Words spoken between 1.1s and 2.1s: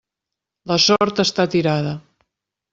està tirada.